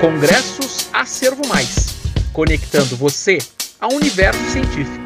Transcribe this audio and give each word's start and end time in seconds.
Congressos 0.00 0.88
Acervo 0.94 1.46
Mais, 1.46 1.88
conectando 2.32 2.96
você 2.96 3.36
ao 3.78 3.92
universo 3.92 4.42
científico. 4.50 5.04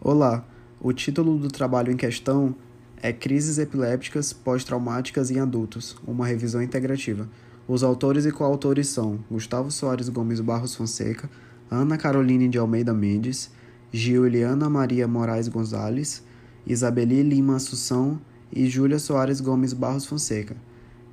Olá, 0.00 0.44
o 0.80 0.92
título 0.92 1.38
do 1.38 1.46
trabalho 1.46 1.92
em 1.92 1.96
questão 1.96 2.52
é 3.00 3.12
Crises 3.12 3.58
Epilépticas 3.58 4.32
Pós-Traumáticas 4.32 5.30
em 5.30 5.38
Adultos, 5.38 5.96
uma 6.04 6.26
revisão 6.26 6.60
integrativa. 6.60 7.28
Os 7.68 7.84
autores 7.84 8.26
e 8.26 8.32
coautores 8.32 8.88
são 8.88 9.20
Gustavo 9.30 9.70
Soares 9.70 10.08
Gomes 10.08 10.40
Barros 10.40 10.74
Fonseca, 10.74 11.30
Ana 11.70 11.96
Caroline 11.96 12.48
de 12.48 12.58
Almeida 12.58 12.92
Mendes, 12.92 13.52
Gil 13.92 14.26
Eliana 14.26 14.68
Maria 14.68 15.06
Moraes 15.06 15.46
Gonzalez, 15.46 16.24
Isabeli 16.66 17.22
Lima 17.22 17.54
Assunção 17.54 18.20
e 18.52 18.66
Júlia 18.68 18.98
Soares 18.98 19.40
Gomes 19.40 19.72
Barros 19.72 20.06
Fonseca. 20.06 20.56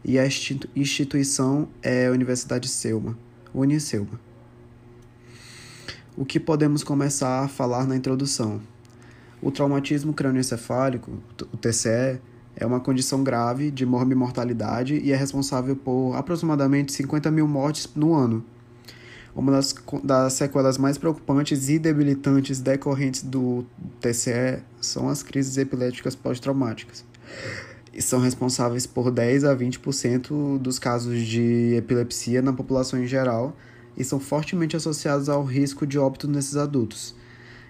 E 0.04 0.18
a 0.18 0.26
instituição 0.76 1.68
é 1.82 2.08
a 2.08 2.12
Universidade 2.12 2.68
Selma, 2.68 3.18
Uniselma. 3.54 4.20
O 6.18 6.26
que 6.26 6.40
podemos 6.40 6.84
começar 6.84 7.44
a 7.44 7.48
falar 7.48 7.86
na 7.86 7.96
introdução? 7.96 8.60
O 9.42 9.52
traumatismo 9.52 10.14
crânioencefálico, 10.14 11.12
o 11.54 11.58
TCE, 11.58 12.20
é 12.56 12.66
uma 12.66 12.80
condição 12.80 13.24
grave 13.24 13.72
de 13.72 13.86
morbimortalidade 13.86 14.98
e 14.98 15.12
é 15.12 15.16
responsável 15.16 15.76
por 15.76 16.16
aproximadamente 16.16 16.92
50 16.92 17.32
mil 17.32 17.48
mortes 17.48 17.90
no 17.96 18.14
ano 18.14 18.44
uma 19.36 19.52
das, 19.52 19.74
das 20.04 20.34
sequelas 20.34 20.78
mais 20.78 20.98
preocupantes 20.98 21.70
e 21.70 21.80
debilitantes 21.80 22.60
decorrentes 22.60 23.24
do 23.24 23.66
TCE 24.00 24.62
são 24.80 25.10
as 25.10 25.24
crises 25.24 25.58
epiléticas 25.58 26.16
pós-traumáticas. 26.16 27.06
São 28.00 28.20
responsáveis 28.20 28.88
por 28.88 29.12
10 29.12 29.44
a 29.44 29.56
20% 29.56 30.58
dos 30.58 30.80
casos 30.80 31.22
de 31.22 31.76
epilepsia 31.76 32.42
na 32.42 32.54
população 32.54 33.02
em 33.02 33.08
geral 33.08 33.56
e 33.98 34.04
são 34.04 34.20
fortemente 34.20 34.76
associados 34.76 35.28
ao 35.28 35.44
risco 35.44 35.86
de 35.86 36.00
óbito 36.00 36.28
nesses 36.28 36.56
adultos. 36.56 37.14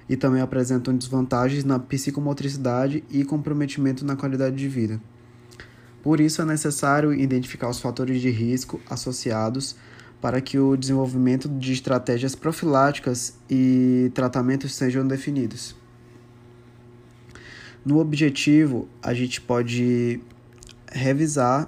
E 0.07 0.15
também 0.15 0.41
apresentam 0.41 0.95
desvantagens 0.95 1.63
na 1.63 1.79
psicomotricidade 1.79 3.03
e 3.09 3.23
comprometimento 3.23 4.05
na 4.05 4.15
qualidade 4.15 4.55
de 4.55 4.67
vida. 4.67 5.01
Por 6.03 6.19
isso 6.19 6.41
é 6.41 6.45
necessário 6.45 7.13
identificar 7.13 7.69
os 7.69 7.79
fatores 7.79 8.21
de 8.21 8.29
risco 8.29 8.79
associados 8.89 9.75
para 10.19 10.39
que 10.39 10.59
o 10.59 10.77
desenvolvimento 10.77 11.49
de 11.49 11.73
estratégias 11.73 12.35
profiláticas 12.35 13.35
e 13.49 14.11
tratamentos 14.13 14.73
sejam 14.73 15.07
definidos. 15.07 15.75
No 17.83 17.97
objetivo, 17.97 18.87
a 19.01 19.11
gente 19.11 19.41
pode 19.41 20.21
revisar 20.91 21.67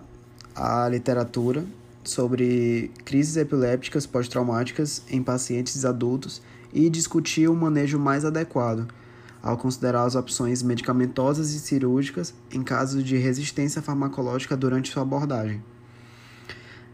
a 0.55 0.87
literatura 0.87 1.65
sobre 2.03 2.91
crises 3.03 3.35
epilépticas 3.35 4.05
pós-traumáticas 4.05 5.01
em 5.09 5.23
pacientes 5.23 5.83
adultos 5.85 6.39
e 6.71 6.87
discutir 6.87 7.49
o 7.49 7.55
manejo 7.55 7.97
mais 7.97 8.23
adequado, 8.25 8.87
ao 9.41 9.57
considerar 9.57 10.03
as 10.03 10.13
opções 10.13 10.61
medicamentosas 10.61 11.51
e 11.53 11.59
cirúrgicas 11.59 12.31
em 12.51 12.61
casos 12.61 13.03
de 13.03 13.17
resistência 13.17 13.81
farmacológica 13.81 14.55
durante 14.55 14.91
sua 14.91 15.01
abordagem. 15.01 15.63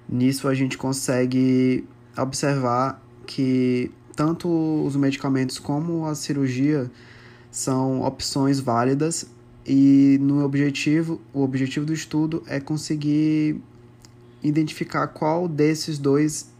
Nisso 0.07 0.47
a 0.47 0.55
gente 0.55 0.77
consegue 0.77 1.85
observar 2.17 3.03
que 3.25 3.91
tanto 4.15 4.47
os 4.85 4.95
medicamentos 4.95 5.59
como 5.59 6.05
a 6.05 6.15
cirurgia 6.15 6.89
são 7.51 8.01
opções 8.01 8.59
válidas 8.59 9.25
e 9.65 10.17
no 10.21 10.43
objetivo, 10.43 11.19
o 11.33 11.41
objetivo 11.41 11.85
do 11.85 11.93
estudo 11.93 12.43
é 12.47 12.59
conseguir 12.59 13.61
identificar 14.41 15.07
qual 15.07 15.47
desses 15.47 15.97
dois 15.97 16.51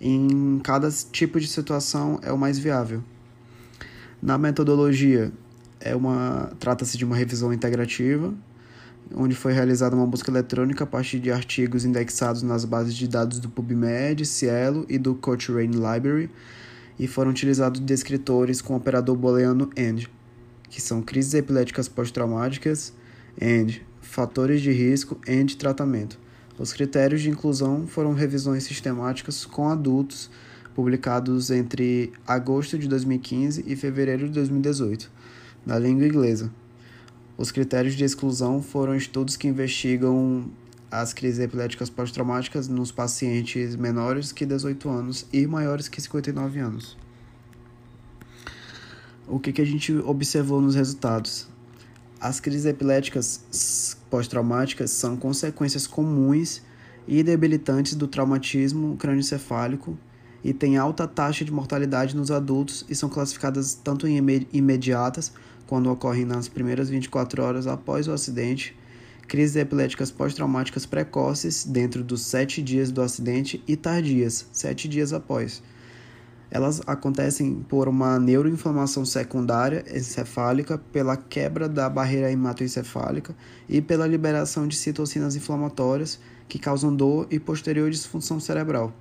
em 0.00 0.60
cada 0.62 0.88
tipo 0.90 1.40
de 1.40 1.48
situação 1.48 2.20
é 2.22 2.32
o 2.32 2.38
mais 2.38 2.58
viável. 2.58 3.02
Na 4.22 4.38
metodologia, 4.38 5.32
é 5.80 5.94
uma 5.94 6.52
trata-se 6.58 6.96
de 6.96 7.04
uma 7.04 7.16
revisão 7.16 7.52
integrativa 7.52 8.34
onde 9.14 9.34
foi 9.34 9.52
realizada 9.52 9.96
uma 9.96 10.06
busca 10.06 10.30
eletrônica 10.30 10.84
a 10.84 10.86
partir 10.86 11.18
de 11.18 11.30
artigos 11.30 11.84
indexados 11.84 12.42
nas 12.42 12.64
bases 12.64 12.94
de 12.94 13.08
dados 13.08 13.38
do 13.38 13.48
PubMed, 13.48 14.24
Cielo 14.26 14.84
e 14.88 14.98
do 14.98 15.14
Cochrane 15.14 15.74
Library, 15.74 16.30
e 16.98 17.06
foram 17.06 17.30
utilizados 17.30 17.80
descritores 17.80 18.60
com 18.60 18.74
o 18.74 18.76
operador 18.76 19.16
booleano 19.16 19.70
AND, 19.76 20.08
que 20.70 20.80
são 20.80 21.02
crises 21.02 21.34
epiléticas 21.34 21.88
pós-traumáticas, 21.88 22.92
AND, 23.40 23.80
fatores 24.00 24.60
de 24.60 24.70
risco, 24.72 25.18
AND 25.28 25.56
tratamento. 25.56 26.18
Os 26.58 26.72
critérios 26.72 27.20
de 27.22 27.30
inclusão 27.30 27.86
foram 27.86 28.14
revisões 28.14 28.64
sistemáticas 28.64 29.46
com 29.46 29.68
adultos, 29.68 30.30
publicados 30.74 31.50
entre 31.50 32.12
agosto 32.26 32.78
de 32.78 32.88
2015 32.88 33.64
e 33.66 33.76
fevereiro 33.76 34.26
de 34.26 34.34
2018, 34.34 35.10
na 35.64 35.78
língua 35.78 36.06
inglesa. 36.06 36.50
Os 37.36 37.52
critérios 37.52 37.94
de 37.94 38.04
exclusão 38.04 38.60
foram 38.60 38.96
estudos 38.96 39.36
que 39.36 39.46
investigam 39.46 40.50
as 40.90 41.12
crises 41.12 41.38
epiléticas 41.38 41.90
pós-traumáticas 41.90 42.66
nos 42.66 42.90
pacientes 42.90 43.76
menores 43.76 44.32
que 44.32 44.46
18 44.46 44.88
anos 44.88 45.26
e 45.32 45.46
maiores 45.46 45.88
que 45.88 46.00
59 46.00 46.58
anos. 46.58 46.96
O 49.30 49.38
que, 49.38 49.52
que 49.52 49.60
a 49.60 49.66
gente 49.66 49.92
observou 49.92 50.58
nos 50.58 50.74
resultados? 50.74 51.46
As 52.18 52.40
crises 52.40 52.64
epiléticas 52.64 53.96
pós-traumáticas 54.08 54.90
são 54.90 55.18
consequências 55.18 55.86
comuns 55.86 56.62
e 57.06 57.22
debilitantes 57.22 57.94
do 57.94 58.08
traumatismo 58.08 58.96
crânioencefálico 58.96 59.98
e 60.42 60.54
têm 60.54 60.78
alta 60.78 61.06
taxa 61.06 61.44
de 61.44 61.52
mortalidade 61.52 62.16
nos 62.16 62.30
adultos 62.30 62.86
e 62.88 62.94
são 62.94 63.10
classificadas 63.10 63.74
tanto 63.74 64.08
em 64.08 64.16
imediatas 64.50 65.30
quando 65.66 65.90
ocorrem 65.90 66.24
nas 66.24 66.48
primeiras 66.48 66.88
24 66.88 67.42
horas 67.42 67.66
após 67.66 68.08
o 68.08 68.12
acidente, 68.12 68.74
crises 69.26 69.56
epiléticas 69.56 70.10
pós-traumáticas 70.10 70.86
precoces 70.86 71.66
dentro 71.66 72.02
dos 72.02 72.22
7 72.22 72.62
dias 72.62 72.90
do 72.90 73.02
acidente 73.02 73.62
e 73.68 73.76
tardias, 73.76 74.46
7 74.50 74.88
dias 74.88 75.12
após. 75.12 75.62
Elas 76.50 76.80
acontecem 76.86 77.56
por 77.68 77.88
uma 77.88 78.18
neuroinflamação 78.18 79.04
secundária 79.04 79.84
encefálica, 79.94 80.78
pela 80.92 81.16
quebra 81.16 81.68
da 81.68 81.88
barreira 81.90 82.32
hematoencefálica 82.32 83.34
e 83.68 83.82
pela 83.82 84.06
liberação 84.06 84.66
de 84.66 84.74
citocinas 84.74 85.36
inflamatórias 85.36 86.18
que 86.48 86.58
causam 86.58 86.94
dor 86.94 87.26
e 87.30 87.38
posterior 87.38 87.90
disfunção 87.90 88.40
cerebral. 88.40 88.92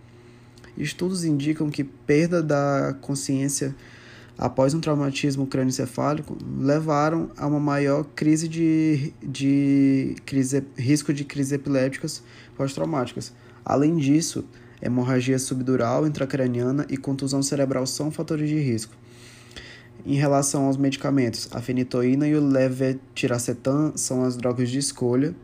Estudos 0.78 1.24
indicam 1.24 1.70
que 1.70 1.84
perda 1.84 2.44
da 2.44 2.96
consciência 3.02 3.74
após 4.38 4.74
um 4.74 4.80
traumatismo 4.80 5.48
crânioencefálico 5.48 6.38
levaram 6.60 7.32
a 7.38 7.48
uma 7.48 7.60
maior 7.60 8.04
crise 8.16 8.48
de, 8.48 9.12
de 9.24 10.16
crise, 10.26 10.64
risco 10.78 11.12
de 11.12 11.24
crises 11.24 11.54
epilépticas 11.54 12.22
pós-traumáticas. 12.56 13.34
Além 13.66 13.96
disso, 13.96 14.46
hemorragia 14.82 15.40
subdural, 15.40 16.06
intracraniana 16.06 16.86
e 16.90 16.98
contusão 16.98 17.42
cerebral 17.42 17.86
são 17.86 18.12
fatores 18.12 18.50
de 18.50 18.60
risco. 18.60 18.94
Em 20.06 20.16
relação 20.16 20.66
aos 20.66 20.78
medicamentos, 20.78 21.50
a 21.52 21.62
fenitoína 21.62 22.28
e 22.28 22.36
o 22.36 22.42
levetiracetam 22.42 23.94
são 23.96 24.24
as 24.24 24.38
drogas 24.38 24.70
de 24.70 24.80
escolha. 24.80 25.36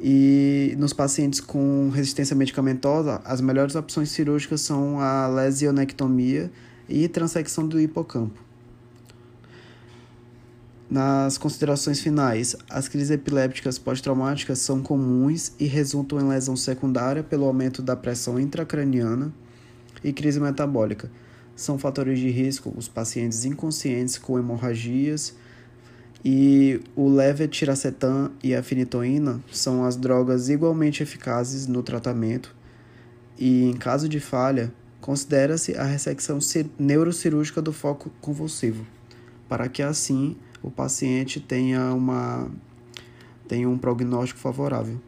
E 0.00 0.74
nos 0.78 0.92
pacientes 0.92 1.40
com 1.40 1.90
resistência 1.90 2.34
medicamentosa, 2.34 3.20
as 3.24 3.40
melhores 3.40 3.76
opções 3.76 4.10
cirúrgicas 4.10 4.60
são 4.62 4.98
a 4.98 5.28
lesionectomia 5.28 6.50
e 6.88 7.06
transecção 7.06 7.68
do 7.68 7.78
hipocampo. 7.78 8.41
Nas 10.92 11.38
considerações 11.38 12.00
finais, 12.00 12.54
as 12.68 12.86
crises 12.86 13.10
epilépticas 13.10 13.78
pós-traumáticas 13.78 14.58
são 14.58 14.82
comuns 14.82 15.52
e 15.58 15.64
resultam 15.64 16.20
em 16.20 16.28
lesão 16.28 16.54
secundária 16.54 17.22
pelo 17.22 17.46
aumento 17.46 17.80
da 17.80 17.96
pressão 17.96 18.38
intracraniana 18.38 19.32
e 20.04 20.12
crise 20.12 20.38
metabólica. 20.38 21.10
São 21.56 21.78
fatores 21.78 22.18
de 22.18 22.28
risco 22.28 22.74
os 22.76 22.88
pacientes 22.88 23.46
inconscientes 23.46 24.18
com 24.18 24.38
hemorragias 24.38 25.34
e 26.22 26.78
o 26.94 27.08
levetiracetam 27.08 28.30
e 28.42 28.54
a 28.54 28.62
fenitoína 28.62 29.40
são 29.50 29.86
as 29.86 29.96
drogas 29.96 30.50
igualmente 30.50 31.02
eficazes 31.02 31.66
no 31.66 31.82
tratamento 31.82 32.54
e, 33.38 33.64
em 33.64 33.78
caso 33.78 34.06
de 34.10 34.20
falha, 34.20 34.70
considera-se 35.00 35.74
a 35.74 35.84
ressecção 35.84 36.38
neurocirúrgica 36.78 37.62
do 37.62 37.72
foco 37.72 38.12
convulsivo, 38.20 38.86
para 39.48 39.70
que 39.70 39.82
assim 39.82 40.36
o 40.62 40.70
paciente 40.70 41.40
tenha, 41.40 41.92
uma, 41.92 42.50
tenha 43.48 43.68
um 43.68 43.76
prognóstico 43.76 44.40
favorável. 44.40 44.98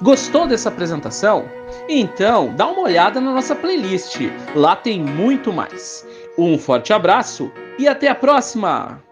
Gostou 0.00 0.46
dessa 0.46 0.68
apresentação? 0.68 1.48
Então, 1.88 2.54
dá 2.54 2.66
uma 2.66 2.82
olhada 2.82 3.20
na 3.20 3.32
nossa 3.32 3.54
playlist. 3.54 4.20
Lá 4.54 4.76
tem 4.76 5.02
muito 5.02 5.52
mais. 5.52 6.06
Um 6.36 6.58
forte 6.58 6.92
abraço 6.92 7.50
e 7.78 7.88
até 7.88 8.08
a 8.08 8.14
próxima! 8.14 9.05